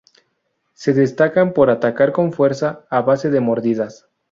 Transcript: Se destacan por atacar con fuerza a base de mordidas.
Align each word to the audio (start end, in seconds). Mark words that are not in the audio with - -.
Se 0.73 0.93
destacan 0.93 1.53
por 1.53 1.69
atacar 1.69 2.11
con 2.11 2.33
fuerza 2.33 2.87
a 2.89 3.01
base 3.01 3.29
de 3.29 3.39
mordidas. 3.39 4.09